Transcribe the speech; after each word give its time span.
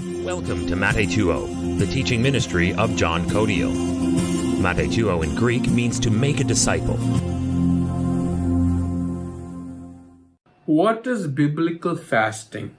Welcome 0.00 0.66
to 0.68 0.76
Matetuo, 0.76 1.78
the 1.78 1.86
teaching 1.86 2.22
ministry 2.22 2.72
of 2.72 2.96
John 2.96 3.26
Kodiyil. 3.26 3.70
Matetuo 4.62 5.22
in 5.22 5.34
Greek 5.34 5.68
means 5.68 6.00
to 6.00 6.10
make 6.10 6.40
a 6.40 6.44
disciple. 6.44 6.96
What 10.64 11.06
is 11.06 11.26
biblical 11.26 11.96
fasting? 11.96 12.74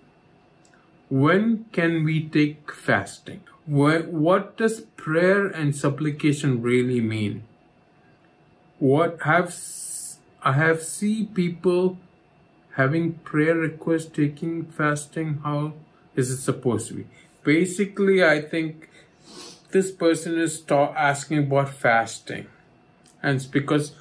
When 1.09 1.65
can 1.71 2.03
we 2.03 2.27
take 2.27 2.71
fasting? 2.71 3.41
What 3.67 4.57
does 4.57 4.81
prayer 4.81 5.45
and 5.45 5.75
supplication 5.75 6.63
really 6.63 7.01
mean? 7.01 7.43
What 8.79 9.21
have 9.21 9.55
I 10.41 10.53
have 10.53 10.81
see 10.81 11.25
people 11.25 11.97
having 12.71 13.13
prayer 13.13 13.55
requests, 13.55 14.05
taking 14.05 14.65
fasting. 14.65 15.41
How 15.43 15.73
is 16.15 16.29
it 16.29 16.37
supposed 16.37 16.87
to 16.89 16.93
be? 16.95 17.05
Basically, 17.43 18.23
I 18.23 18.41
think 18.41 18.89
this 19.71 19.91
person 19.91 20.37
is 20.37 20.61
ta- 20.61 20.93
asking 20.95 21.39
about 21.39 21.69
fasting, 21.69 22.47
and 23.23 23.37
it's 23.37 23.45
because 23.45 23.93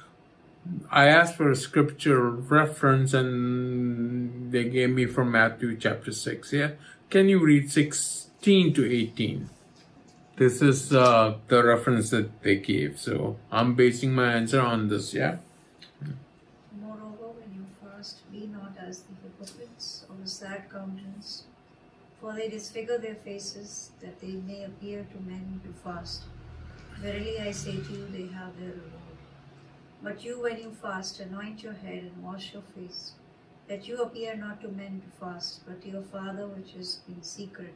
I 0.89 1.07
asked 1.07 1.35
for 1.35 1.49
a 1.49 1.55
scripture 1.55 2.29
reference 2.29 3.13
and 3.13 4.51
they 4.51 4.65
gave 4.65 4.89
me 4.91 5.05
from 5.05 5.31
Matthew 5.31 5.75
chapter 5.75 6.11
6. 6.11 6.53
Yeah. 6.53 6.71
Can 7.09 7.29
you 7.29 7.43
read 7.43 7.71
16 7.71 8.73
to 8.73 8.91
18? 8.91 9.49
This 10.37 10.61
is 10.61 10.93
uh, 10.93 11.37
the 11.47 11.63
reference 11.63 12.09
that 12.11 12.41
they 12.41 12.55
gave. 12.55 12.99
So 12.99 13.37
I'm 13.51 13.75
basing 13.75 14.13
my 14.13 14.33
answer 14.33 14.61
on 14.61 14.87
this. 14.87 15.13
Yeah. 15.13 15.37
Moreover, 16.79 17.35
when 17.37 17.53
you 17.53 17.65
fast, 17.81 18.19
be 18.31 18.47
not 18.47 18.73
as 18.79 19.01
the 19.01 19.13
hypocrites 19.23 20.05
of 20.09 20.21
the 20.21 20.29
sad 20.29 20.69
countenance, 20.69 21.10
for 22.21 22.33
they 22.33 22.47
disfigure 22.47 22.99
their 22.99 23.15
faces, 23.15 23.91
that 23.99 24.21
they 24.21 24.33
may 24.47 24.63
appear 24.63 25.05
to 25.11 25.29
men 25.29 25.59
to 25.65 25.73
fast. 25.83 26.21
Verily 26.99 27.39
I 27.39 27.49
say 27.51 27.71
to 27.71 27.91
you, 27.91 28.07
they 28.11 28.31
have 28.33 28.55
their 28.59 28.69
reward. 28.69 29.17
But 30.03 30.23
you, 30.23 30.39
when 30.39 30.59
you 30.59 30.71
fast, 30.71 31.19
anoint 31.19 31.63
your 31.63 31.73
head 31.73 32.03
and 32.03 32.23
wash 32.23 32.53
your 32.53 32.61
face, 32.75 33.13
that 33.67 33.87
you 33.87 33.97
appear 33.97 34.35
not 34.35 34.61
to 34.61 34.67
men 34.67 35.01
to 35.03 35.25
fast, 35.25 35.65
but 35.67 35.81
to 35.81 35.89
your 35.89 36.03
Father 36.03 36.45
which 36.47 36.75
is 36.75 36.99
in 37.07 37.23
secret. 37.23 37.73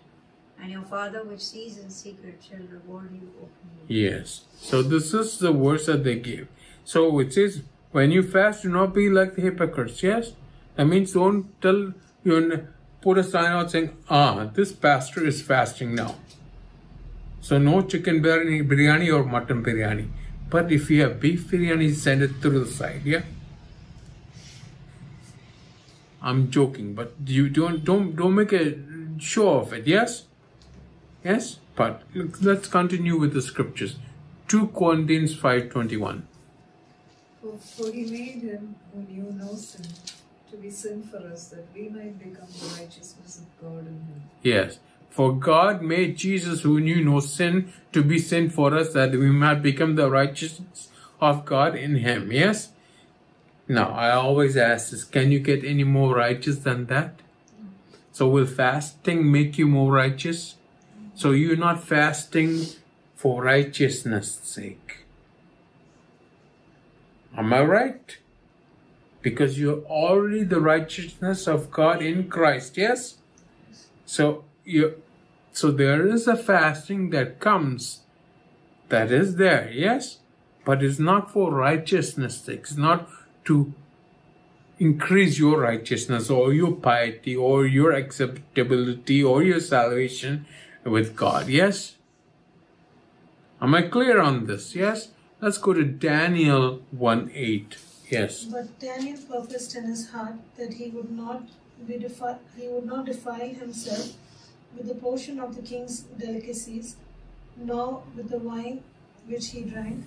And 0.61 0.71
your 0.71 0.83
Father 0.83 1.23
which 1.23 1.41
sees 1.41 1.79
in 1.79 1.89
secret 1.89 2.41
shall 2.47 2.66
reward 2.67 3.11
you 3.13 3.31
openly. 3.38 3.85
Yes. 3.88 4.45
So 4.57 4.83
this 4.83 5.13
is 5.13 5.39
the 5.39 5.51
words 5.51 5.88
that 5.88 6.03
they 6.03 6.16
give. 6.16 6.47
So 6.83 7.19
it 7.19 7.33
says, 7.33 7.63
when 7.91 8.11
you 8.11 8.21
fast, 8.21 8.61
do 8.61 8.69
not 8.69 8.93
be 8.93 9.09
like 9.09 9.35
the 9.35 9.41
hypocrites. 9.41 10.03
Yes? 10.03 10.33
That 10.75 10.85
means 10.85 11.13
don't 11.13 11.59
tell 11.61 11.93
you 12.23 12.67
put 13.05 13.19
a 13.19 13.23
sign 13.23 13.51
out 13.51 13.71
saying, 13.71 13.89
ah, 14.09 14.45
this 14.55 14.71
pastor 14.71 15.25
is 15.31 15.41
fasting 15.49 15.93
now. 15.93 16.15
So 17.39 17.59
no 17.59 17.81
chicken 17.81 18.21
biryani 18.23 19.13
or 19.15 19.23
mutton 19.23 19.63
biryani. 19.63 20.07
But 20.49 20.71
if 20.71 20.89
you 20.89 21.01
have 21.03 21.19
beef 21.19 21.43
biryani, 21.51 21.93
send 21.93 22.23
it 22.23 22.31
through 22.41 22.63
the 22.65 22.71
side, 22.71 23.01
yeah? 23.05 23.21
I'm 26.21 26.49
joking, 26.49 26.95
but 26.95 27.13
you 27.25 27.49
don't 27.49 27.83
don't 27.83 28.15
don't 28.15 28.33
make 28.33 28.53
a 28.53 28.65
show 29.19 29.49
of 29.59 29.73
it, 29.73 29.85
yes? 29.85 30.23
Yes? 31.23 31.59
But 31.75 32.01
let's 32.41 32.67
continue 32.67 33.19
with 33.19 33.33
the 33.33 33.41
scriptures. 33.41 33.97
2 34.47 34.67
Corinthians 34.79 35.35
5.21 35.35 36.23
for, 37.59 37.91
he 37.91 38.05
made 38.05 38.41
him 38.41 38.75
who 38.91 39.01
knew 39.03 39.31
no 39.33 39.55
sin 39.55 39.85
to 40.55 40.61
be 40.61 40.69
sin 40.69 41.03
for 41.03 41.17
us, 41.17 41.47
that 41.49 41.65
we 41.73 41.89
might 41.89 42.17
become 42.17 42.47
the 42.47 42.81
righteousness 42.81 43.41
of 43.41 43.61
God 43.61 43.87
in 43.87 43.93
him. 43.93 44.23
Yes. 44.41 44.79
For 45.09 45.33
God 45.33 45.81
made 45.81 46.17
Jesus, 46.17 46.61
who 46.61 46.79
knew 46.79 47.03
no 47.03 47.19
sin, 47.19 47.71
to 47.93 48.03
be 48.03 48.19
sin 48.19 48.49
for 48.49 48.73
us, 48.73 48.93
that 48.93 49.11
we 49.11 49.31
might 49.31 49.61
become 49.61 49.95
the 49.95 50.09
righteousness 50.09 50.89
of 51.21 51.45
God 51.45 51.75
in 51.75 51.95
Him. 51.95 52.31
Yes? 52.31 52.69
Now, 53.67 53.91
I 53.91 54.11
always 54.11 54.57
ask 54.57 54.91
this 54.91 55.03
can 55.03 55.31
you 55.31 55.39
get 55.39 55.63
any 55.63 55.85
more 55.85 56.15
righteous 56.15 56.57
than 56.59 56.88
that? 56.88 57.21
So, 58.11 58.27
will 58.27 58.45
fasting 58.45 59.31
make 59.31 59.57
you 59.57 59.67
more 59.67 59.91
righteous? 59.94 60.55
So, 61.15 61.31
you're 61.31 61.55
not 61.55 61.83
fasting 61.83 62.65
for 63.15 63.41
righteousness' 63.41 64.39
sake. 64.44 65.05
Am 67.38 67.53
I 67.53 67.61
right? 67.61 68.17
Because 69.25 69.58
you're 69.58 69.81
already 69.86 70.44
the 70.44 70.62
righteousness 70.62 71.47
of 71.47 71.72
God 71.72 72.03
in 72.03 72.30
Christ, 72.30 72.78
yes? 72.78 73.16
So, 74.06 74.44
you 74.63 75.02
so 75.52 75.72
there 75.72 76.06
is 76.06 76.28
a 76.28 76.38
fasting 76.38 77.09
that 77.09 77.40
comes 77.40 78.02
that 78.90 79.12
is 79.12 79.38
there, 79.38 79.72
yes, 79.74 80.19
but 80.63 80.84
it's 80.84 81.00
not 81.00 81.31
for 81.31 81.52
righteousness 81.52 82.40
sake. 82.40 82.59
It's 82.59 82.78
not 82.78 83.09
to 83.46 83.74
increase 84.78 85.40
your 85.40 85.59
righteousness 85.59 86.30
or 86.30 86.53
your 86.53 86.74
piety 86.74 87.36
or 87.36 87.66
your 87.66 87.94
acceptability 87.94 89.24
or 89.24 89.42
your 89.42 89.59
salvation 89.59 90.46
with 90.84 91.16
God. 91.16 91.47
Yes? 91.47 91.96
Am 93.59 93.74
I 93.74 93.81
clear 93.81 94.22
on 94.22 94.46
this? 94.46 94.75
Yes? 94.75 95.07
Let's 95.42 95.57
go 95.57 95.74
to 95.74 95.84
Daniel 95.84 96.84
1 96.92 97.31
8. 97.34 97.78
Yes. 98.09 98.43
But 98.45 98.79
Daniel 98.79 99.17
purposed 99.29 99.75
in 99.75 99.85
his 99.85 100.09
heart 100.11 100.35
that 100.57 100.73
he 100.73 100.89
would 100.91 101.11
not 101.11 101.43
be 101.88 101.97
defi- 101.97 102.38
he 102.57 102.67
would 102.67 102.85
not 102.85 103.05
defile 103.05 103.49
himself 103.49 104.13
with 104.77 104.88
the 104.88 104.95
portion 104.95 105.39
of 105.39 105.55
the 105.55 105.61
king's 105.61 106.01
delicacies, 106.01 106.95
nor 107.57 108.03
with 108.15 108.29
the 108.29 108.38
wine 108.39 108.83
which 109.27 109.49
he 109.51 109.63
drank. 109.63 110.03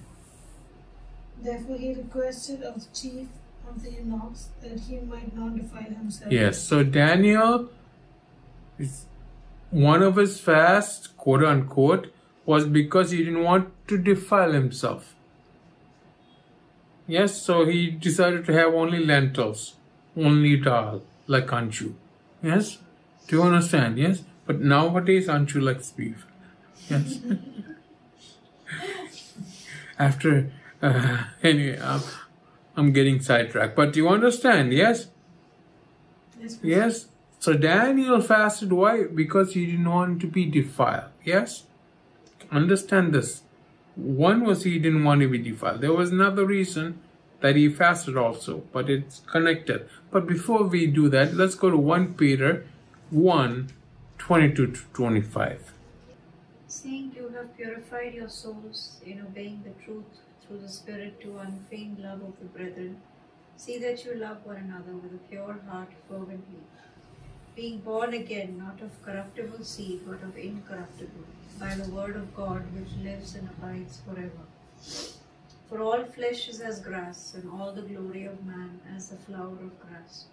Therefore 1.42 1.76
he 1.78 1.94
requested 1.94 2.62
of 2.62 2.75
the 2.84 2.94
chief 2.94 3.26
of 3.69 3.82
the 3.82 3.91
eunuchs 3.91 4.48
that 4.62 4.81
he 4.81 4.98
might 5.00 5.34
not 5.37 5.56
defile 5.56 5.82
himself. 6.03 6.32
Yes, 6.32 6.62
so 6.62 6.82
Daniel, 6.82 7.69
one 9.70 10.03
of 10.03 10.16
his 10.16 10.41
fasts, 10.41 11.06
quote 11.06 11.44
unquote, 11.44 12.12
was 12.47 12.66
because 12.66 13.10
he 13.10 13.19
didn't 13.19 13.42
want 13.42 13.69
to 13.88 13.98
defile 13.98 14.53
himself. 14.53 15.14
Yes, 17.08 17.41
so 17.41 17.64
he 17.64 17.91
decided 17.91 18.44
to 18.44 18.52
have 18.52 18.74
only 18.74 19.04
lentils, 19.04 19.76
only 20.14 20.58
dal, 20.58 21.02
like 21.26 21.46
Anshu. 21.46 21.94
Yes? 22.42 22.76
Do 23.26 23.36
you 23.36 23.42
understand? 23.42 23.96
Yes? 23.96 24.24
But 24.44 24.60
nowadays, 24.60 25.26
Anshu 25.26 25.62
likes 25.62 25.91
beef. 25.91 26.26
Yes. 26.91 27.20
After, 29.98 30.52
uh, 30.82 31.24
anyway, 31.42 31.80
I'm, 31.82 32.02
I'm 32.76 32.92
getting 32.92 33.20
sidetracked. 33.20 33.75
But 33.75 33.94
do 33.94 34.00
you 34.00 34.08
understand, 34.10 34.75
yes? 34.75 35.08
Yes. 36.38 36.58
Yes. 36.62 37.06
So 37.38 37.54
Daniel 37.54 38.20
fasted. 38.20 38.70
Why? 38.70 39.04
Because 39.04 39.54
he 39.54 39.64
didn't 39.64 39.88
want 39.88 40.20
to 40.20 40.26
be 40.26 40.44
defiled. 40.44 41.10
Yes. 41.25 41.64
Understand 42.50 43.14
this. 43.14 43.44
One 43.98 44.44
was 44.44 44.62
he 44.62 44.78
didn't 44.78 45.03
want 45.03 45.22
to 45.22 45.28
be 45.28 45.38
defiled. 45.38 45.81
There 45.81 45.92
was 45.92 46.12
another 46.12 46.47
reason 46.47 47.00
that 47.41 47.56
he 47.56 47.69
fasted 47.69 48.16
also, 48.16 48.62
but 48.72 48.88
it's 48.88 49.22
connected. 49.26 49.88
But 50.12 50.25
before 50.25 50.62
we 50.62 50.86
do 50.86 51.09
that, 51.09 51.34
let's 51.34 51.56
go 51.56 51.69
to 51.69 51.76
1 51.76 52.14
Peter 52.14 52.64
1 53.10 53.70
22 54.19 54.66
to 54.69 54.81
25. 54.92 55.72
Seeing 56.69 57.12
you 57.16 57.28
have 57.31 57.56
purified 57.56 58.14
your 58.14 58.28
souls 58.28 59.00
in 59.04 59.20
obeying 59.20 59.64
the 59.64 59.84
truth 59.84 60.20
through 60.47 60.58
the 60.58 60.69
Spirit 60.69 61.20
to 61.22 61.38
unfeigned 61.38 61.98
love 61.98 62.22
of 62.22 62.38
the 62.38 62.47
brethren, 62.47 63.00
see 63.56 63.78
that 63.78 64.04
you 64.04 64.14
love 64.14 64.44
one 64.44 64.56
another 64.56 64.92
with 64.92 65.12
a 65.12 65.28
pure 65.28 65.58
heart 65.69 65.91
fervently, 66.08 66.62
being 67.56 67.81
born 67.81 68.14
again 68.14 68.58
not 68.58 68.81
of 68.81 69.03
corruptible 69.04 69.64
seed 69.64 70.03
but 70.06 70.22
of 70.22 70.37
incorruptible, 70.37 71.26
by 71.58 71.75
the 71.75 71.90
word 71.90 72.16
of 72.16 72.34
God 72.37 72.62
which 72.75 73.05
lives 73.05 73.34
and 73.34 73.49
abides 73.49 74.00
forever. 74.06 74.44
For 75.69 75.81
all 75.81 76.05
flesh 76.05 76.49
is 76.49 76.60
as 76.60 76.81
grass, 76.81 77.34
and 77.34 77.50
all 77.50 77.72
the 77.72 77.82
glory 77.82 78.25
of 78.25 78.44
man 78.46 78.81
as 78.94 79.08
the 79.08 79.16
flower 79.16 79.58
of 79.69 79.81
grass. 79.81 80.26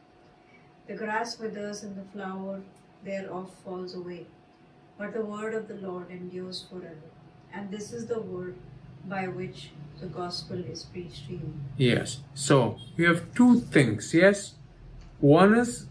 The 0.88 0.94
grass 0.96 1.40
withers 1.40 1.84
and 1.84 1.98
the 1.98 2.10
flower 2.14 2.62
thereof 3.04 3.52
falls 3.64 3.96
away, 3.96 4.28
but 4.98 5.14
the 5.14 5.26
word 5.26 5.54
of 5.54 5.68
the 5.68 5.76
Lord 5.76 6.10
endures 6.10 6.66
forever. 6.70 7.10
And 7.54 7.72
this 7.72 7.92
is 7.92 8.06
the 8.06 8.20
word 8.20 8.56
by 9.06 9.28
which 9.28 9.72
the 10.00 10.08
gospel 10.08 10.64
is 10.64 10.84
preached 10.84 11.28
to 11.28 11.34
you. 11.34 11.54
Yes. 11.78 12.20
So 12.34 12.78
you 12.98 13.08
have 13.08 13.34
two 13.34 13.60
things, 13.60 14.14
yes? 14.14 14.54
One 15.20 15.56
is 15.56 15.88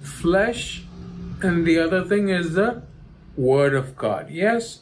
flesh, 0.00 0.84
and 1.42 1.66
the 1.66 1.78
other 1.78 2.04
thing 2.04 2.28
is 2.28 2.54
the 2.54 2.82
word 3.36 3.74
of 3.74 3.96
God, 3.96 4.30
yes? 4.30 4.80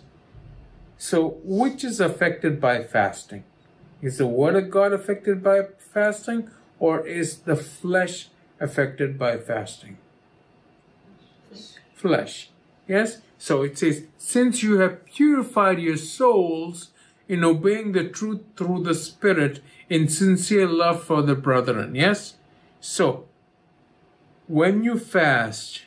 So 0.97 1.39
which 1.45 1.85
is 1.85 2.01
affected 2.01 2.61
by 2.61 2.83
fasting? 2.83 3.45
Is 4.01 4.19
the 4.19 4.27
word 4.27 4.57
of 4.57 4.71
God 4.71 4.93
affected 4.93 5.43
by 5.43 5.63
fasting, 5.79 6.51
or 6.79 7.07
is 7.07 7.41
the 7.41 7.57
flesh 7.57 8.29
affected 8.61 9.19
by 9.19 9.39
fasting? 9.39 9.99
Flesh. 11.95 12.51
Yes? 12.87 13.21
So 13.39 13.63
it 13.63 13.79
says, 13.79 14.05
since 14.19 14.63
you 14.63 14.79
have 14.79 15.05
purified 15.05 15.81
your 15.81 15.97
souls 15.97 16.91
in 17.29 17.45
obeying 17.45 17.93
the 17.93 18.09
truth 18.09 18.41
through 18.57 18.83
the 18.83 18.95
Spirit 18.95 19.61
in 19.89 20.09
sincere 20.09 20.67
love 20.67 21.03
for 21.03 21.23
the 21.23 21.35
brethren. 21.35 21.95
Yes? 21.95 22.35
So, 22.81 23.27
when 24.47 24.83
you 24.83 24.99
fast, 24.99 25.83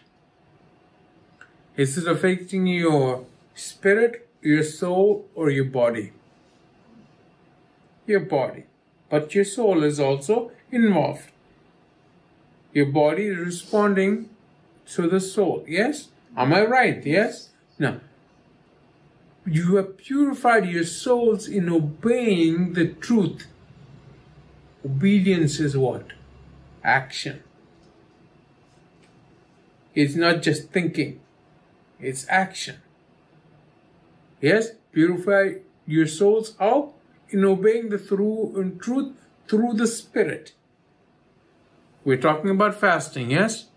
is 1.77 1.97
it 1.97 2.07
affecting 2.07 2.67
your 2.67 3.25
spirit, 3.55 4.27
your 4.41 4.63
soul, 4.63 5.27
or 5.35 5.49
your 5.49 5.65
body? 5.65 6.11
Your 8.05 8.19
body. 8.19 8.65
But 9.09 9.33
your 9.35 9.45
soul 9.45 9.83
is 9.83 9.99
also 9.99 10.51
involved. 10.71 11.29
Your 12.73 12.87
body 12.87 13.27
is 13.27 13.37
responding 13.37 14.29
to 14.93 15.07
the 15.07 15.19
soul. 15.19 15.65
Yes? 15.67 16.09
Am 16.35 16.53
I 16.53 16.65
right? 16.65 17.05
Yes? 17.05 17.49
Now, 17.77 17.99
you 19.45 19.75
have 19.75 19.97
purified 19.97 20.65
your 20.65 20.83
souls 20.83 21.47
in 21.47 21.69
obeying 21.69 22.73
the 22.73 22.87
truth. 22.87 23.47
Obedience 24.85 25.59
is 25.59 25.75
what? 25.75 26.07
Action. 26.83 27.43
It's 29.93 30.15
not 30.15 30.41
just 30.41 30.69
thinking, 30.69 31.19
it's 32.01 32.25
action. 32.29 32.77
Yes? 34.41 34.71
Purify 34.91 35.59
your 35.85 36.07
souls 36.07 36.55
out 36.59 36.93
In 37.31 37.45
obeying 37.45 37.89
the 37.89 37.97
through 37.97 38.75
truth 38.79 39.13
through 39.47 39.73
the 39.73 39.87
Spirit. 39.87 40.53
We're 42.03 42.17
talking 42.17 42.49
about 42.49 42.75
fasting, 42.75 43.31
yes? 43.31 43.67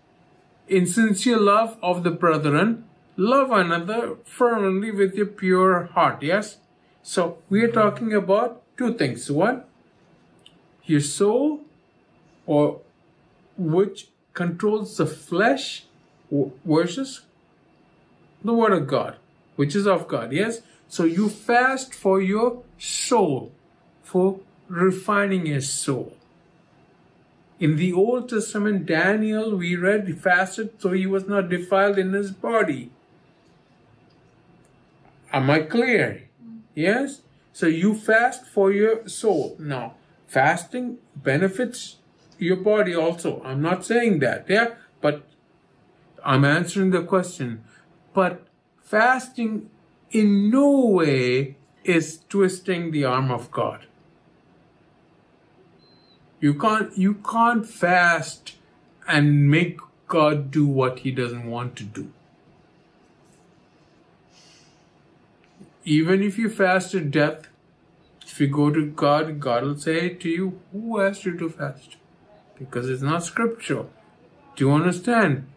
In 0.67 0.85
sincere 0.85 1.37
love 1.37 1.77
of 1.81 2.03
the 2.03 2.11
brethren, 2.11 2.83
love 3.15 3.51
another 3.51 4.17
fervently 4.25 4.91
with 4.91 5.15
your 5.15 5.27
pure 5.27 5.85
heart, 5.93 6.21
yes? 6.21 6.57
So 7.01 7.37
we 7.49 7.61
are 7.61 7.67
mm-hmm. 7.67 7.79
talking 7.79 8.13
about 8.13 8.63
two 8.77 8.93
things. 8.95 9.31
One, 9.31 9.63
your 10.83 11.01
soul, 11.01 11.61
or 12.45 12.81
which 13.57 14.09
controls 14.33 14.97
the 14.97 15.05
flesh, 15.05 15.85
versus 16.65 17.21
the 18.45 18.53
Word 18.53 18.73
of 18.73 18.87
God, 18.87 19.17
which 19.55 19.75
is 19.75 19.87
of 19.87 20.07
God, 20.07 20.31
yes? 20.31 20.61
So 20.87 21.03
you 21.03 21.29
fast 21.29 21.93
for 21.93 22.21
your 22.21 22.63
soul, 22.77 23.51
for 24.03 24.39
refining 24.67 25.45
your 25.47 25.61
soul. 25.61 26.15
In 27.59 27.77
the 27.77 27.93
Old 27.93 28.29
Testament, 28.29 28.85
Daniel, 28.85 29.55
we 29.55 29.75
read, 29.75 30.07
he 30.07 30.13
fasted 30.13 30.81
so 30.81 30.91
he 30.91 31.07
was 31.07 31.27
not 31.27 31.49
defiled 31.49 31.97
in 31.97 32.13
his 32.13 32.31
body. 32.31 32.91
Am 35.31 35.49
I 35.49 35.59
clear? 35.59 36.23
Yes? 36.73 37.21
So 37.53 37.67
you 37.67 37.95
fast 37.95 38.45
for 38.45 38.71
your 38.71 39.07
soul. 39.07 39.55
Now, 39.59 39.95
fasting 40.27 40.97
benefits 41.15 41.97
your 42.37 42.57
body 42.57 42.93
also. 42.93 43.41
I'm 43.45 43.61
not 43.61 43.85
saying 43.85 44.19
that, 44.19 44.45
yeah? 44.49 44.75
But 44.99 45.23
I'm 46.23 46.43
answering 46.43 46.91
the 46.91 47.03
question. 47.03 47.63
But 48.15 48.47
fasting 48.81 49.69
in 50.09 50.49
no 50.49 50.85
way 50.85 51.57
is 51.83 52.21
twisting 52.29 52.91
the 52.91 53.03
arm 53.03 53.29
of 53.29 53.51
God. 53.51 53.87
You 56.39 56.53
can't 56.53 56.97
you 56.97 57.15
can't 57.15 57.67
fast 57.67 58.53
and 59.07 59.49
make 59.51 59.79
God 60.07 60.49
do 60.49 60.65
what 60.65 60.99
he 60.99 61.11
doesn't 61.11 61.49
want 61.49 61.75
to 61.75 61.83
do. 61.83 62.11
Even 65.83 66.23
if 66.23 66.37
you 66.37 66.49
fast 66.49 66.91
to 66.91 67.01
death, 67.01 67.47
if 68.25 68.39
you 68.39 68.47
go 68.47 68.69
to 68.71 68.85
God, 68.85 69.39
God 69.39 69.63
will 69.63 69.77
say 69.77 70.09
to 70.09 70.29
you, 70.29 70.59
Who 70.71 71.01
asked 71.01 71.25
you 71.25 71.37
to 71.37 71.49
fast? 71.49 71.97
Because 72.57 72.89
it's 72.89 73.03
not 73.03 73.23
scriptural. 73.23 73.89
Do 74.55 74.65
you 74.65 74.71
understand? 74.71 75.47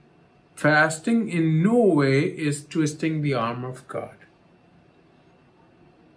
Fasting 0.61 1.29
in 1.29 1.63
no 1.63 1.79
way 2.01 2.23
is 2.49 2.65
twisting 2.65 3.23
the 3.23 3.35
arm 3.35 3.65
of 3.65 3.87
God. 3.87 4.17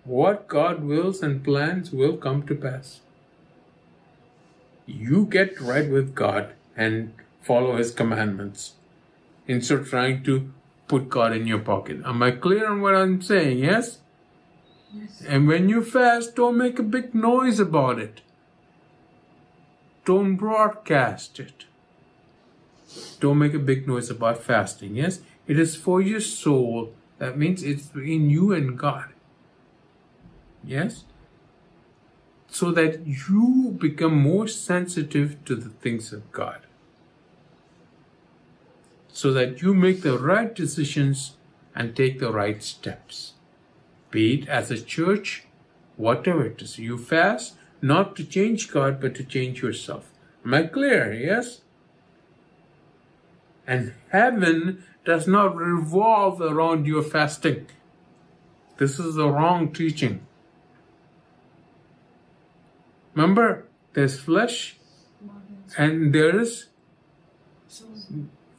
What 0.04 0.48
God 0.48 0.84
wills 0.84 1.22
and 1.22 1.44
plans 1.44 1.92
will 1.92 2.18
come 2.18 2.46
to 2.48 2.56
pass 2.56 3.02
you 4.86 5.26
get 5.26 5.60
right 5.60 5.90
with 5.90 6.16
God 6.16 6.54
and 6.76 7.14
follow 7.42 7.78
His 7.78 7.92
commandments 7.92 8.74
instead 9.48 9.80
of 9.80 9.90
trying 9.90 10.24
to 10.24 10.52
put 10.88 11.10
God 11.10 11.36
in 11.36 11.48
your 11.48 11.60
pocket. 11.60 12.02
Am 12.06 12.22
I 12.22 12.32
clear 12.32 12.70
on 12.70 12.82
what 12.82 12.96
I'm 12.96 13.22
saying? 13.22 13.60
Yes? 13.60 14.00
Yes. 14.94 15.24
And 15.28 15.48
when 15.48 15.70
you 15.70 15.84
fast, 15.84 16.36
don't 16.36 16.58
make 16.58 16.80
a 16.80 16.84
big 16.84 17.16
noise 17.16 17.60
about 17.60 18.00
it. 18.00 18.22
Don't 20.04 20.36
broadcast 20.36 21.40
it. 21.40 21.66
Don't 23.20 23.38
make 23.38 23.54
a 23.54 23.60
big 23.60 23.88
noise 23.88 24.10
about 24.10 24.44
fasting. 24.44 24.96
Yes? 24.96 25.22
It 25.48 25.60
is 25.60 25.76
for 25.76 26.02
your 26.02 26.22
soul. 26.22 26.94
That 27.18 27.38
means 27.38 27.64
it's 27.64 27.94
in 27.94 28.30
you 28.30 28.54
and 28.54 28.78
God. 28.78 29.10
Yes? 30.64 31.04
so 32.52 32.70
that 32.74 33.08
you 33.08 33.74
become 33.78 34.14
more 34.14 34.46
sensitive 34.46 35.44
to 35.46 35.56
the 35.56 35.70
things 35.70 36.12
of 36.12 36.32
God. 36.34 36.60
So 39.08 39.32
that 39.32 39.62
you 39.62 39.74
make 39.74 40.02
the 40.02 40.20
right 40.20 40.54
decisions 40.54 41.38
and 41.74 41.96
take 41.96 42.20
the 42.20 42.32
right 42.32 42.62
steps. 42.62 43.34
Be 44.12 44.34
it 44.34 44.50
as 44.50 44.70
a 44.70 44.82
church, 44.82 45.46
whatever 45.96 46.46
it 46.46 46.62
is. 46.62 46.78
You 46.78 46.98
fast 46.98 47.56
not 47.82 48.18
to 48.18 48.26
change 48.26 48.70
God, 48.70 49.00
but 49.00 49.16
to 49.16 49.24
change 49.24 49.62
yourself. 49.62 50.12
Am 50.46 50.54
I 50.54 50.64
clear? 50.64 51.14
Yes? 51.14 51.62
And 53.68 53.94
heaven 54.10 54.84
does 55.06 55.28
not 55.28 55.56
revolve 55.56 56.42
around 56.42 56.86
your 56.86 57.04
fasting. 57.04 57.68
This 58.78 59.00
is 59.00 59.16
the 59.16 59.30
wrong 59.30 59.72
teaching. 59.72 60.26
Remember, 63.14 63.66
there's 63.94 64.20
flesh 64.20 64.78
and 65.78 66.14
there 66.14 66.40
is 66.40 66.68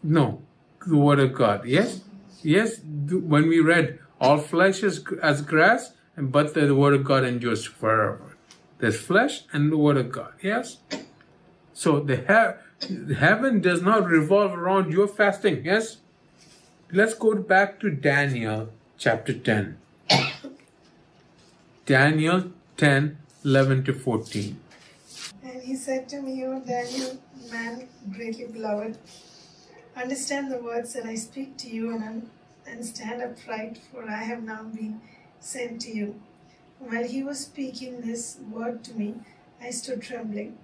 no 0.02 0.42
the 0.86 0.96
word 0.96 1.20
of 1.20 1.34
God. 1.34 1.64
Yes, 1.64 2.02
yes. 2.42 2.80
When 2.82 3.48
we 3.48 3.60
read, 3.60 3.98
all 4.20 4.38
flesh 4.38 4.82
is 4.82 5.04
as 5.22 5.42
grass, 5.42 5.92
but 6.16 6.54
the 6.54 6.74
word 6.74 6.94
of 6.94 7.04
God 7.04 7.24
endures 7.24 7.64
forever. 7.64 8.36
There's 8.78 9.00
flesh 9.00 9.44
and 9.52 9.70
the 9.70 9.76
word 9.76 9.96
of 9.96 10.10
God. 10.10 10.32
Yes. 10.42 10.78
So 11.72 12.00
the 12.00 12.16
he- 12.16 12.58
heaven 13.18 13.60
does 13.60 13.82
not 13.82 14.06
revolve 14.06 14.54
around 14.54 14.92
your 14.92 15.08
fasting. 15.08 15.64
Yes. 15.64 15.98
Let's 16.90 17.14
go 17.14 17.34
back 17.34 17.80
to 17.80 17.90
Daniel 17.90 18.68
chapter 18.98 19.32
10. 19.32 19.78
Daniel 21.86 22.52
10 22.76 23.18
11 23.44 23.84
to 23.84 23.92
14. 23.92 24.60
And 25.42 25.62
he 25.62 25.74
said 25.74 26.08
to 26.10 26.22
me, 26.22 26.44
O 26.44 26.60
Daniel, 26.60 27.18
man 27.50 27.88
greatly 28.12 28.46
beloved, 28.46 28.98
understand 29.96 30.52
the 30.52 30.58
words 30.58 30.92
that 30.92 31.04
I 31.06 31.16
speak 31.16 31.56
to 31.58 31.68
you 31.68 31.90
and, 31.90 32.30
and 32.66 32.84
stand 32.84 33.20
upright, 33.20 33.78
for 33.90 34.08
I 34.08 34.22
have 34.22 34.42
now 34.42 34.62
been 34.62 35.00
sent 35.40 35.80
to 35.82 35.90
you. 35.90 36.20
While 36.78 37.04
he 37.04 37.22
was 37.22 37.40
speaking 37.40 38.00
this 38.00 38.38
word 38.50 38.84
to 38.84 38.94
me, 38.94 39.14
I 39.60 39.70
stood 39.70 40.02
trembling. 40.02 40.58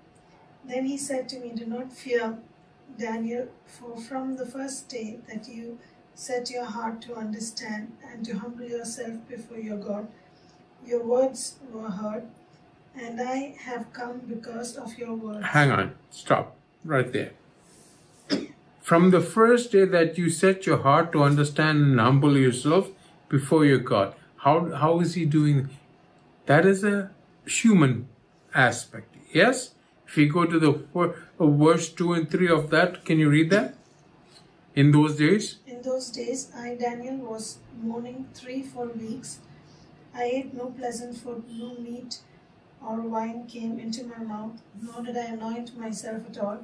Then 0.69 0.85
he 0.87 0.97
said 0.97 1.29
to 1.31 1.41
me, 1.41 1.53
Do 1.55 1.67
not 1.67 1.93
fear, 1.93 2.39
Daniel, 2.99 3.49
for 3.67 3.97
from 3.97 4.37
the 4.37 4.47
first 4.47 4.89
day 4.89 5.19
that 5.29 5.49
you 5.49 5.79
set 6.15 6.51
your 6.51 6.65
heart 6.65 7.01
to 7.03 7.15
understand 7.15 7.93
and 8.07 8.25
to 8.27 8.39
humble 8.39 8.69
yourself 8.69 9.17
before 9.29 9.59
your 9.59 9.79
God, 9.79 10.09
your 10.85 11.03
words 11.03 11.59
were 11.73 11.91
heard 11.91 12.25
and 13.01 13.21
I 13.21 13.55
have 13.61 13.93
come 13.93 14.21
because 14.29 14.77
of 14.77 14.99
your 14.99 15.15
word. 15.15 15.45
Hang 15.45 15.71
on, 15.71 15.95
stop 16.11 16.57
right 16.85 17.13
there. 17.13 17.33
From 18.81 19.11
the 19.11 19.21
first 19.21 19.73
day 19.73 19.85
that 19.85 20.17
you 20.17 20.31
set 20.31 20.67
your 20.67 20.79
heart 20.79 21.13
to 21.13 21.23
understand 21.23 21.83
and 21.83 22.01
humble 22.01 22.37
yourself 22.37 22.91
before 23.29 23.65
your 23.65 23.79
God, 23.79 24.15
how, 24.39 24.71
how 24.75 25.01
is 25.01 25.15
He 25.15 25.25
doing? 25.25 25.69
That 26.47 26.65
is 26.65 26.83
a 26.85 27.11
human 27.47 28.09
aspect. 28.55 29.15
Yes? 29.33 29.75
If 30.09 30.17
you 30.17 30.29
go 30.33 30.45
to 30.45 30.59
the 30.59 30.73
uh, 30.95 31.47
verse 31.47 31.88
2 31.91 32.15
and 32.15 32.31
3 32.31 32.49
of 32.49 32.71
that, 32.71 33.05
can 33.05 33.19
you 33.19 33.29
read 33.29 33.50
that? 33.50 33.77
In 34.75 34.91
those 34.91 35.17
days? 35.17 35.59
In 35.67 35.83
those 35.83 36.11
days, 36.11 36.50
I, 36.57 36.75
Daniel, 36.75 37.17
was 37.17 37.59
mourning 37.81 38.27
three, 38.35 38.62
four 38.62 38.87
weeks. 38.87 39.38
I 40.15 40.25
ate 40.25 40.55
no 40.55 40.67
pleasant 40.67 41.17
food, 41.17 41.45
no 41.49 41.75
meat 41.75 42.19
or 42.85 43.00
wine 43.00 43.47
came 43.47 43.79
into 43.79 44.05
my 44.05 44.19
mouth, 44.19 44.62
nor 44.81 45.03
did 45.03 45.17
I 45.17 45.27
anoint 45.27 45.77
myself 45.77 46.23
at 46.31 46.38
all, 46.38 46.61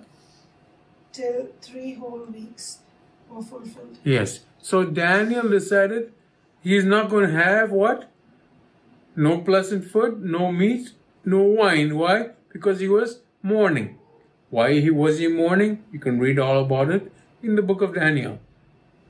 till 1.12 1.48
three 1.60 1.94
whole 1.94 2.24
weeks. 2.24 2.78
were 3.28 3.42
fulfilled. 3.42 3.98
Yes. 4.04 4.40
So 4.60 4.84
Daniel 4.84 5.48
decided 5.48 6.12
he's 6.62 6.84
not 6.84 7.10
going 7.10 7.26
to 7.26 7.32
have 7.32 7.70
what? 7.70 8.10
No 9.16 9.38
pleasant 9.38 9.84
food, 9.84 10.24
no 10.24 10.52
meat, 10.52 10.92
no 11.24 11.42
wine. 11.42 11.96
Why? 11.96 12.30
Because 12.52 12.80
he 12.80 12.88
was 12.88 13.20
mourning. 13.44 13.98
Why 14.50 14.80
he 14.80 14.90
was 14.90 15.18
he 15.18 15.28
mourning? 15.28 15.84
You 15.92 16.00
can 16.00 16.18
read 16.18 16.38
all 16.38 16.64
about 16.64 16.90
it 16.90 17.12
in 17.42 17.54
the 17.54 17.62
book 17.62 17.82
of 17.82 17.94
Daniel. 17.94 18.40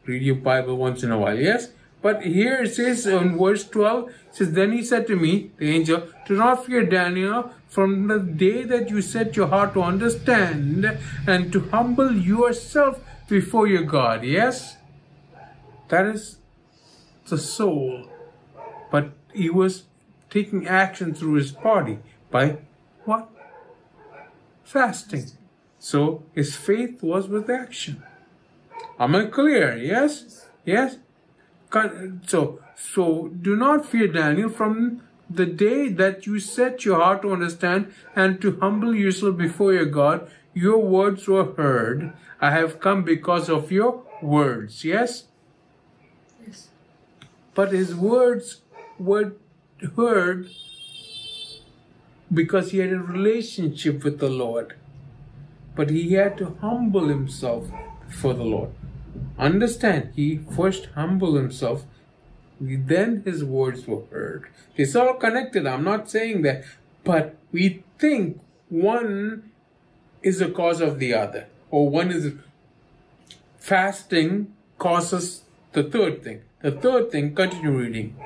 Read 0.05 0.23
your 0.23 0.35
Bible 0.35 0.77
once 0.77 1.03
in 1.03 1.11
a 1.11 1.19
while. 1.19 1.39
Yes. 1.39 1.71
But 2.03 2.23
here 2.23 2.65
it 2.65 2.75
says 2.75 3.07
in 3.07 3.39
verse 3.39 3.67
12, 3.67 4.09
it 4.09 4.15
says, 4.33 4.53
Then 4.53 4.73
he 4.73 4.83
said 4.83 5.07
to 5.07 5.17
me, 5.17 5.53
the 5.57 5.71
angel, 5.71 6.09
Do 6.27 6.37
not 6.37 6.67
fear, 6.67 6.85
Daniel, 6.85 7.51
from 7.69 8.09
the 8.09 8.19
day 8.19 8.65
that 8.65 8.91
you 8.91 9.01
set 9.01 9.37
your 9.37 9.47
heart 9.47 9.73
to 9.75 9.83
understand 9.83 10.99
and 11.27 11.51
to 11.53 11.61
humble 11.71 12.13
yourself 12.13 13.01
before 13.27 13.67
your 13.67 13.85
God. 13.85 14.23
Yes? 14.23 14.77
That 15.89 16.07
is 16.07 16.39
the 17.27 17.39
soul. 17.39 18.11
But 18.91 19.13
he 19.33 19.49
was 19.49 19.85
taking 20.29 20.67
action 20.67 21.15
through 21.15 21.35
his 21.35 21.53
body 21.53 22.01
by 22.31 22.59
what? 23.05 23.31
Fasting. 24.65 25.31
So 25.79 26.25
his 26.35 26.57
faith 26.57 27.03
was 27.03 27.29
with 27.29 27.51
action. 27.51 28.03
Am 28.99 29.15
I 29.15 29.27
clear? 29.27 29.77
Yes? 29.77 30.47
Yes? 30.65 30.97
So, 32.27 32.61
so 32.75 33.29
do 33.29 33.57
not 33.57 33.85
fear 33.85 34.09
Daniel 34.09 34.49
from 34.49 35.03
the 35.29 35.47
day 35.47 35.89
that 35.89 36.27
you 36.27 36.39
set 36.39 36.85
your 36.85 37.01
heart 37.01 37.23
to 37.23 37.33
understand 37.33 37.93
and 38.15 38.41
to 38.41 38.59
humble 38.61 38.95
yourself 38.95 39.37
before 39.37 39.73
your 39.73 39.87
God. 39.87 40.31
Your 40.55 40.79
words 40.79 41.27
were 41.27 41.53
heard. 41.53 42.13
I 42.41 42.51
have 42.53 42.81
come 42.81 43.03
because 43.03 43.49
of 43.49 43.73
your 43.73 44.03
words. 44.23 44.85
Yes? 44.85 45.25
Yes. 46.47 46.69
But 47.55 47.73
his 47.73 47.95
words 47.95 48.61
were 48.99 49.33
heard 49.97 50.49
because 52.33 52.71
he 52.71 52.79
had 52.79 52.93
a 52.93 52.99
relationship 52.99 54.05
with 54.05 54.19
the 54.19 54.31
Lord. 54.31 54.75
But 55.77 55.91
he 55.91 56.13
had 56.15 56.39
to 56.39 56.57
humble 56.61 57.09
himself 57.09 57.69
for 58.09 58.35
the 58.35 58.45
Lord. 58.45 58.71
Understand, 59.39 60.13
he 60.15 60.39
first 60.39 60.87
humbled 60.95 61.37
himself, 61.37 61.85
then 62.61 63.23
his 63.25 63.45
words 63.45 63.87
were 63.87 64.05
heard. 64.11 64.49
It's 64.77 64.95
all 64.95 65.15
connected. 65.15 65.67
I'm 65.67 65.85
not 65.85 66.11
saying 66.11 66.43
that, 66.43 66.65
but 67.03 67.37
we 67.53 67.83
think 67.99 68.41
one 68.69 69.51
is 70.23 70.39
the 70.39 70.49
cause 70.49 70.81
of 70.81 70.99
the 70.99 71.15
other, 71.15 71.47
or 71.71 71.89
one 71.89 72.11
is 72.11 72.33
fasting 73.59 74.53
causes 74.79 75.43
the 75.73 75.83
third 75.83 76.23
thing. 76.23 76.43
The 76.63 76.71
third 76.71 77.11
thing, 77.11 77.35
continue 77.35 77.71
reading. 77.71 78.17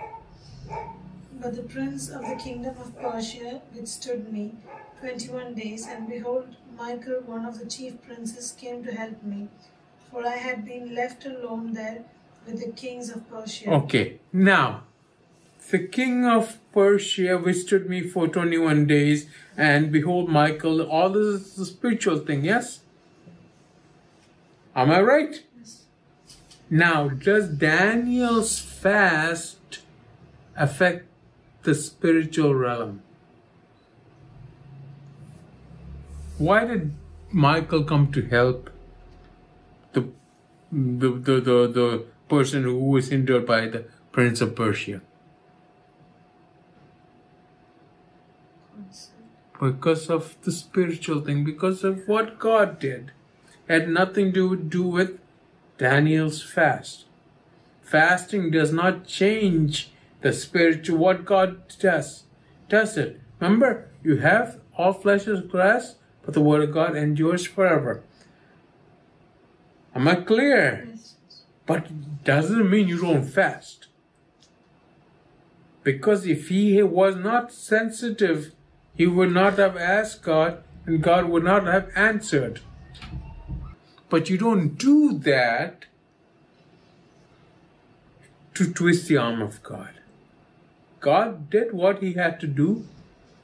But 1.40 1.54
the 1.54 1.62
prince 1.62 2.08
of 2.08 2.22
the 2.22 2.34
kingdom 2.34 2.76
of 2.80 2.98
Persia 3.00 3.62
withstood 3.74 4.32
me 4.32 4.54
twenty 5.00 5.28
one 5.28 5.54
days, 5.54 5.86
and 5.86 6.08
behold, 6.08 6.56
Michael, 6.76 7.20
one 7.26 7.44
of 7.44 7.58
the 7.58 7.66
chief 7.66 8.02
princes, 8.02 8.52
came 8.58 8.84
to 8.84 8.92
help 8.92 9.22
me, 9.22 9.48
for 10.10 10.26
I 10.26 10.36
had 10.36 10.64
been 10.64 10.94
left 10.94 11.24
alone 11.26 11.74
there 11.74 12.04
with 12.46 12.60
the 12.64 12.72
kings 12.72 13.10
of 13.10 13.28
Persia. 13.30 13.70
Okay, 13.70 14.18
now 14.32 14.82
the 15.70 15.78
king 15.78 16.24
of 16.24 16.58
Persia 16.72 17.38
withstood 17.38 17.88
me 17.88 18.00
for 18.02 18.26
21 18.26 18.86
days, 18.86 19.26
and 19.56 19.92
behold, 19.92 20.28
Michael, 20.28 20.82
all 20.82 21.10
this 21.10 21.24
is 21.24 21.54
the 21.56 21.66
spiritual 21.66 22.18
thing, 22.18 22.44
yes? 22.44 22.80
Am 24.74 24.90
I 24.90 25.00
right? 25.00 25.42
Yes. 25.58 25.84
Now, 26.70 27.08
does 27.08 27.48
Daniel's 27.48 28.58
fast 28.58 29.80
affect 30.56 31.04
the 31.62 31.74
spiritual 31.74 32.54
realm? 32.54 33.02
Why 36.38 36.64
did 36.64 36.94
Michael 37.32 37.84
come 37.84 38.12
to 38.12 38.22
help 38.22 38.70
the 39.92 40.08
the 40.70 41.10
the, 41.10 41.40
the, 41.40 41.58
the 41.80 42.04
person 42.28 42.62
who 42.62 42.78
was 42.78 43.10
injured 43.10 43.46
by 43.46 43.66
the 43.66 43.84
prince 44.12 44.40
of 44.40 44.54
Persia? 44.54 45.00
Because 49.60 50.08
of 50.08 50.36
the 50.42 50.52
spiritual 50.52 51.20
thing, 51.20 51.44
because 51.44 51.82
of 51.82 52.06
what 52.06 52.38
God 52.38 52.78
did. 52.78 53.10
Had 53.68 53.88
nothing 53.88 54.32
to 54.32 54.56
do 54.56 54.84
with 54.84 55.18
Daniel's 55.76 56.42
fast. 56.42 57.04
Fasting 57.82 58.50
does 58.50 58.72
not 58.72 59.06
change 59.06 59.90
the 60.20 60.32
spiritual 60.32 60.98
what 60.98 61.24
God 61.24 61.62
does. 61.78 62.24
Does 62.68 62.96
it? 62.96 63.20
Remember, 63.40 63.88
you 64.02 64.18
have 64.18 64.60
all 64.76 64.92
flesh 64.92 65.26
is 65.26 65.40
grass, 65.40 65.96
but 66.22 66.34
the 66.34 66.40
word 66.40 66.62
of 66.62 66.72
God 66.72 66.96
endures 66.96 67.46
forever. 67.46 68.02
Am 69.94 70.06
I 70.06 70.16
clear? 70.16 70.88
But 71.66 72.24
doesn't 72.24 72.70
mean 72.70 72.88
you 72.88 73.00
don't 73.00 73.24
fast. 73.24 73.86
Because 75.82 76.26
if 76.26 76.48
he 76.48 76.82
was 76.82 77.16
not 77.16 77.52
sensitive, 77.52 78.52
he 78.94 79.06
would 79.06 79.32
not 79.32 79.58
have 79.58 79.76
asked 79.76 80.22
God 80.22 80.62
and 80.86 81.02
God 81.02 81.26
would 81.26 81.44
not 81.44 81.66
have 81.66 81.90
answered. 81.94 82.60
But 84.08 84.30
you 84.30 84.38
don't 84.38 84.76
do 84.76 85.18
that 85.18 85.84
to 88.54 88.72
twist 88.72 89.08
the 89.08 89.16
arm 89.16 89.42
of 89.42 89.62
God. 89.62 89.97
God 91.00 91.50
did 91.50 91.72
what 91.72 92.02
he 92.02 92.14
had 92.14 92.40
to 92.40 92.46
do 92.46 92.84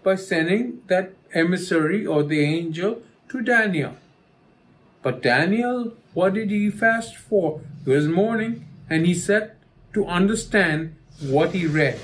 by 0.03 0.17
sending 0.17 0.83
that 0.89 1.13
emissary 1.33 2.07
or 2.07 2.23
the 2.23 2.41
angel 2.41 3.03
to 3.29 3.43
Daniel. 3.43 3.95
But 5.03 5.23
Daniel, 5.23 5.93
what 6.15 6.35
did 6.35 6.51
he 6.51 6.71
fast 6.71 7.17
for? 7.17 7.61
It 7.87 7.91
was 7.91 8.09
mourning, 8.09 8.67
and 8.89 9.07
he 9.07 9.15
said 9.15 9.57
to 9.93 10.07
understand 10.07 10.97
what 11.21 11.53
he 11.53 11.67
read 11.67 12.01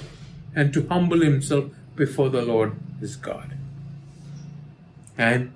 and 0.55 0.73
to 0.73 0.87
humble 0.89 1.21
himself 1.21 1.67
before 1.97 2.29
the 2.29 2.43
Lord 2.43 2.77
his 3.01 3.17
God. 3.17 3.55
And 5.17 5.53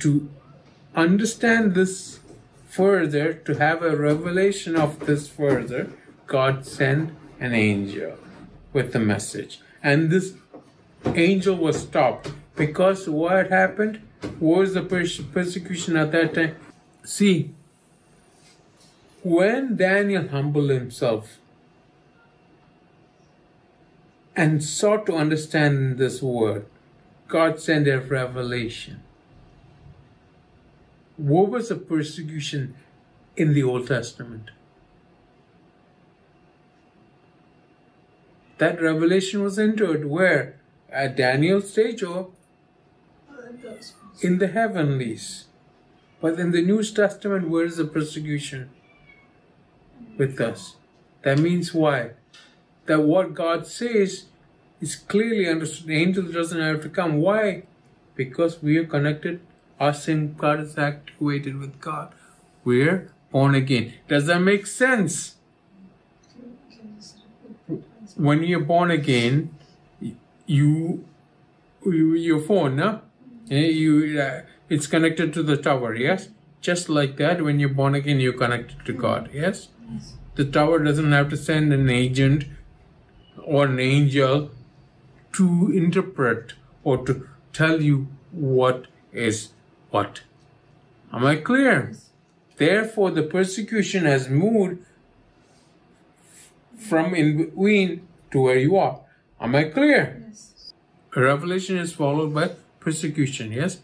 to 0.00 0.28
understand 0.94 1.74
this 1.74 2.20
further, 2.68 3.32
to 3.32 3.54
have 3.54 3.82
a 3.82 3.96
revelation 3.96 4.76
of 4.76 5.06
this 5.06 5.28
further, 5.28 5.92
God 6.26 6.66
sent 6.66 7.12
an 7.40 7.54
angel 7.54 8.18
with 8.72 8.92
the 8.92 8.98
message. 8.98 9.60
And 9.82 10.10
this 10.10 10.34
angel 11.14 11.56
was 11.56 11.80
stopped 11.80 12.32
because 12.56 13.08
what 13.08 13.50
happened? 13.50 14.02
Was 14.40 14.74
the 14.74 14.82
persecution 14.82 15.96
at 15.96 16.12
that 16.12 16.34
time? 16.34 16.56
See, 17.04 17.54
when 19.22 19.76
Daniel 19.76 20.28
humbled 20.28 20.70
himself 20.70 21.38
and 24.34 24.62
sought 24.62 25.06
to 25.06 25.14
understand 25.14 25.98
this 25.98 26.22
word, 26.22 26.66
God 27.28 27.60
sent 27.60 27.86
a 27.88 28.00
revelation. 28.00 29.02
What 31.16 31.50
was 31.50 31.68
the 31.68 31.76
persecution 31.76 32.74
in 33.36 33.54
the 33.54 33.62
Old 33.62 33.86
Testament? 33.88 34.50
That 38.58 38.82
revelation 38.82 39.42
was 39.42 39.58
entered 39.58 40.04
where? 40.06 40.56
At 40.90 41.16
Daniel's 41.16 41.70
stage 41.70 42.02
or 42.02 42.30
in 44.20 44.38
the 44.38 44.48
heavenlies. 44.48 45.44
But 46.20 46.38
in 46.40 46.50
the 46.50 46.62
New 46.62 46.82
Testament, 46.82 47.48
where 47.48 47.64
is 47.64 47.76
the 47.76 47.84
persecution? 47.84 48.70
With 50.16 50.40
us. 50.40 50.76
That 51.22 51.38
means 51.38 51.72
why? 51.72 52.10
That 52.86 53.02
what 53.02 53.34
God 53.34 53.66
says 53.66 54.24
is 54.80 54.96
clearly 54.96 55.48
understood. 55.48 55.86
The 55.86 56.02
angel 56.02 56.24
doesn't 56.24 56.60
have 56.60 56.82
to 56.82 56.88
come. 56.88 57.18
Why? 57.18 57.62
Because 58.16 58.60
we 58.62 58.76
are 58.78 58.86
connected. 58.86 59.40
Our 59.78 59.94
SIM 59.94 60.34
card 60.34 60.60
is 60.60 60.76
activated 60.76 61.58
with 61.58 61.80
God. 61.80 62.12
We're 62.64 63.12
born 63.30 63.54
again. 63.54 63.94
Does 64.08 64.26
that 64.26 64.40
make 64.40 64.66
sense? 64.66 65.36
When 68.18 68.42
you're 68.42 68.60
born 68.60 68.90
again, 68.90 69.54
you, 70.46 71.04
you 71.84 72.14
your 72.14 72.40
phone? 72.40 72.80
Eh, 73.48 73.54
You, 73.82 74.20
uh, 74.20 74.42
it's 74.68 74.88
connected 74.88 75.32
to 75.34 75.42
the 75.42 75.56
tower, 75.56 75.94
yes? 75.94 76.28
Just 76.60 76.88
like 76.88 77.16
that, 77.18 77.42
when 77.42 77.60
you're 77.60 77.68
born 77.68 77.94
again, 77.94 78.18
you're 78.18 78.32
connected 78.32 78.84
to 78.86 78.92
God, 78.92 79.30
yes? 79.32 79.68
The 80.34 80.44
tower 80.44 80.80
doesn't 80.80 81.12
have 81.12 81.28
to 81.30 81.36
send 81.36 81.72
an 81.72 81.88
agent 81.88 82.44
or 83.44 83.66
an 83.66 83.78
angel 83.78 84.50
to 85.34 85.70
interpret 85.72 86.54
or 86.82 86.98
to 87.06 87.28
tell 87.52 87.80
you 87.80 88.08
what 88.32 88.88
is 89.12 89.50
what. 89.90 90.22
Am 91.12 91.24
I 91.24 91.36
clear? 91.36 91.94
Therefore, 92.56 93.12
the 93.12 93.22
persecution 93.22 94.04
has 94.04 94.28
moved 94.28 94.84
from 96.88 97.14
in 97.14 97.36
between 97.36 98.06
to 98.30 98.40
where 98.40 98.58
you 98.58 98.76
are. 98.76 99.00
Am 99.40 99.54
I 99.54 99.64
clear? 99.64 100.24
Yes. 100.28 100.72
Revelation 101.14 101.76
is 101.76 101.92
followed 101.92 102.34
by 102.34 102.50
persecution, 102.80 103.52
yes? 103.52 103.78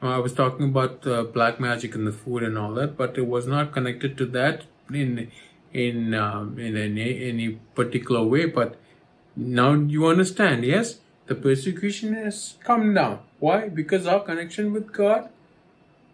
I 0.00 0.18
was 0.18 0.32
talking 0.32 0.66
about 0.66 1.06
uh, 1.06 1.24
black 1.24 1.58
magic 1.58 1.94
and 1.94 2.06
the 2.06 2.12
food 2.12 2.44
and 2.44 2.56
all 2.56 2.72
that, 2.74 2.96
but 2.96 3.18
it 3.18 3.26
was 3.26 3.46
not 3.46 3.72
connected 3.72 4.16
to 4.18 4.26
that 4.26 4.64
in 4.92 5.30
in 5.72 6.14
um, 6.14 6.58
in 6.58 6.76
any, 6.76 7.28
any 7.28 7.48
particular 7.74 8.22
way. 8.22 8.46
But 8.46 8.76
now 9.34 9.72
you 9.74 10.06
understand, 10.06 10.64
yes? 10.64 11.00
The 11.26 11.34
persecution 11.34 12.14
has 12.14 12.54
come 12.64 12.94
down. 12.94 13.18
Why? 13.40 13.68
Because 13.68 14.06
our 14.06 14.20
connection 14.20 14.72
with 14.72 14.92
God 14.92 15.28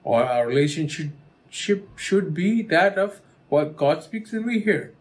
or 0.02 0.24
our 0.24 0.46
relationship 0.46 1.10
should 1.50 2.34
be 2.34 2.62
that 2.62 2.98
of 2.98 3.20
what 3.48 3.76
God 3.76 4.02
speaks 4.02 4.32
and 4.32 4.44
we 4.44 4.60
hear. 4.60 4.92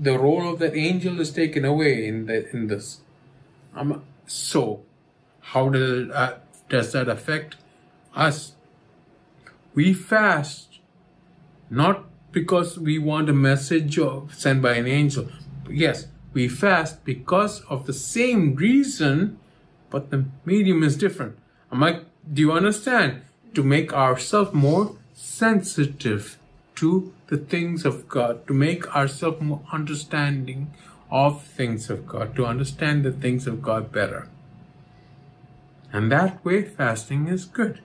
The 0.00 0.18
role 0.18 0.52
of 0.52 0.58
that 0.60 0.74
angel 0.74 1.20
is 1.20 1.30
taken 1.30 1.64
away 1.64 2.06
in 2.06 2.26
the 2.26 2.50
in 2.50 2.68
this. 2.68 3.00
Um, 3.74 4.02
so, 4.26 4.82
how 5.40 5.68
does 5.68 6.10
uh, 6.10 6.38
does 6.68 6.92
that 6.92 7.08
affect 7.08 7.56
us? 8.14 8.54
We 9.74 9.94
fast 9.94 10.78
not 11.70 12.04
because 12.32 12.78
we 12.78 12.98
want 12.98 13.28
a 13.28 13.32
message 13.32 13.98
sent 14.30 14.62
by 14.62 14.74
an 14.74 14.86
angel. 14.86 15.28
Yes, 15.70 16.06
we 16.32 16.48
fast 16.48 17.04
because 17.04 17.60
of 17.62 17.86
the 17.86 17.92
same 17.92 18.54
reason, 18.54 19.38
but 19.90 20.10
the 20.10 20.24
medium 20.44 20.82
is 20.82 20.96
different. 20.96 21.38
Am 21.70 21.82
I, 21.82 22.00
do 22.32 22.42
you 22.42 22.52
understand? 22.52 23.22
To 23.54 23.62
make 23.62 23.92
ourselves 23.92 24.54
more 24.54 24.96
sensitive 25.14 26.38
to 26.82 27.14
the 27.28 27.36
things 27.36 27.84
of 27.84 28.08
God, 28.08 28.44
to 28.48 28.52
make 28.52 28.92
ourselves 28.92 29.40
more 29.40 29.62
understanding 29.70 30.74
of 31.12 31.44
things 31.44 31.88
of 31.88 32.08
God, 32.08 32.34
to 32.34 32.44
understand 32.44 33.04
the 33.04 33.12
things 33.12 33.46
of 33.46 33.62
God 33.62 33.92
better. 33.92 34.28
And 35.92 36.10
that 36.10 36.44
way, 36.44 36.64
fasting 36.64 37.28
is 37.28 37.44
good. 37.44 37.80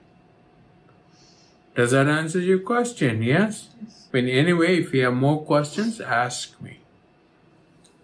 Does 1.76 1.92
that 1.92 2.08
answer 2.08 2.40
your 2.40 2.58
question? 2.58 3.22
Yes? 3.22 3.68
yes. 3.80 4.08
But 4.10 4.24
anyway, 4.24 4.80
if 4.80 4.92
you 4.92 5.04
have 5.04 5.14
more 5.14 5.44
questions, 5.44 6.00
ask 6.00 6.60
me. 6.60 6.80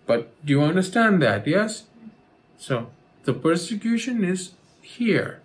But 0.06 0.30
do 0.46 0.52
you 0.52 0.62
understand 0.62 1.20
that? 1.22 1.44
Yes? 1.44 1.84
So, 2.56 2.90
the 3.24 3.32
persecution 3.32 4.22
is 4.22 4.52
here. 4.80 5.40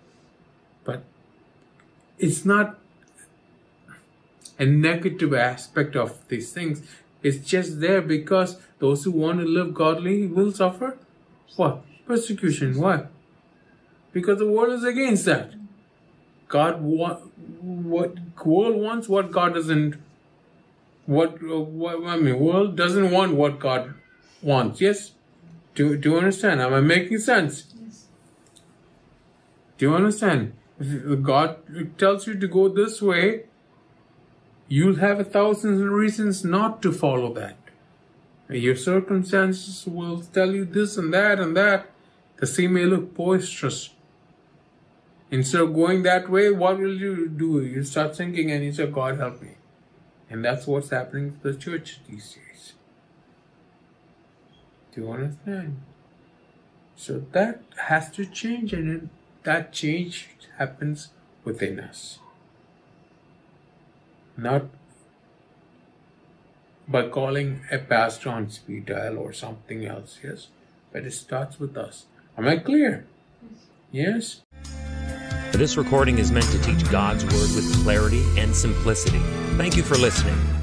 But 0.84 1.02
it's 2.20 2.44
not 2.44 2.79
a 4.60 4.66
negative 4.66 5.34
aspect 5.34 5.96
of 5.96 6.16
these 6.28 6.52
things. 6.52 6.82
It's 7.22 7.38
just 7.38 7.80
there 7.80 8.00
because 8.00 8.58
those 8.78 9.04
who 9.04 9.10
want 9.10 9.40
to 9.40 9.46
live 9.46 9.74
godly 9.74 10.26
will 10.26 10.52
suffer 10.52 10.96
what? 11.56 11.82
Persecution. 12.06 12.78
Why? 12.78 13.06
Because 14.12 14.38
the 14.38 14.46
world 14.46 14.72
is 14.72 14.84
against 14.84 15.24
that. 15.24 15.52
God 16.48 16.80
want 16.82 17.20
what 17.62 18.16
world 18.44 18.76
wants 18.76 19.08
what 19.08 19.30
God 19.30 19.54
doesn't. 19.54 19.96
What, 21.06 21.42
what 21.42 22.06
I 22.06 22.16
mean, 22.16 22.38
world 22.38 22.76
doesn't 22.76 23.10
want 23.10 23.34
what 23.34 23.58
God 23.58 23.94
wants. 24.42 24.80
Yes. 24.80 25.12
Do 25.74 25.96
do 25.96 26.10
you 26.10 26.18
understand? 26.18 26.60
Am 26.60 26.74
I 26.74 26.80
making 26.80 27.18
sense? 27.18 27.66
Yes. 27.84 28.06
Do 29.78 29.86
you 29.86 29.94
understand? 29.94 30.54
If 30.78 31.22
God 31.22 31.58
tells 31.98 32.26
you 32.26 32.38
to 32.38 32.48
go 32.48 32.68
this 32.68 33.02
way, 33.02 33.44
you'll 34.70 34.96
have 34.96 35.18
a 35.18 35.24
thousand 35.24 35.90
reasons 35.90 36.44
not 36.44 36.80
to 36.80 36.92
follow 36.92 37.34
that. 37.34 37.56
Your 38.48 38.76
circumstances 38.76 39.84
will 39.84 40.20
tell 40.20 40.52
you 40.54 40.64
this 40.64 40.96
and 40.96 41.12
that 41.12 41.40
and 41.40 41.56
that. 41.56 41.90
The 42.36 42.46
sea 42.46 42.68
may 42.68 42.84
look 42.84 43.12
boisterous. 43.12 43.90
Instead 45.30 45.60
of 45.62 45.74
going 45.74 46.04
that 46.04 46.30
way, 46.30 46.50
what 46.50 46.78
will 46.78 46.96
you 46.96 47.28
do? 47.28 47.64
You 47.64 47.82
start 47.82 48.16
thinking 48.16 48.50
and 48.52 48.64
you 48.64 48.72
say, 48.72 48.86
God 48.86 49.18
help 49.18 49.42
me. 49.42 49.56
And 50.30 50.44
that's 50.44 50.68
what's 50.68 50.90
happening 50.90 51.38
to 51.42 51.52
the 51.52 51.58
church 51.58 51.98
these 52.08 52.34
days. 52.34 52.74
Do 54.94 55.00
you 55.02 55.10
understand? 55.10 55.80
So 56.94 57.24
that 57.32 57.62
has 57.88 58.10
to 58.12 58.24
change, 58.24 58.72
and 58.72 59.10
that 59.42 59.72
change 59.72 60.28
happens 60.58 61.08
within 61.44 61.80
us. 61.80 62.20
Not 64.36 64.66
by 66.88 67.08
calling 67.08 67.60
a 67.70 67.78
pastor 67.78 68.30
on 68.30 68.50
speed 68.50 68.86
dial 68.86 69.18
or 69.18 69.32
something 69.32 69.84
else, 69.84 70.18
yes? 70.22 70.48
But 70.92 71.04
it 71.04 71.12
starts 71.12 71.60
with 71.60 71.76
us. 71.76 72.06
Am 72.36 72.48
I 72.48 72.56
clear? 72.56 73.06
Yes? 73.92 74.42
This 75.52 75.76
recording 75.76 76.18
is 76.18 76.32
meant 76.32 76.46
to 76.46 76.62
teach 76.62 76.90
God's 76.90 77.24
Word 77.24 77.54
with 77.54 77.82
clarity 77.84 78.24
and 78.38 78.54
simplicity. 78.54 79.20
Thank 79.56 79.76
you 79.76 79.82
for 79.82 79.96
listening. 79.96 80.59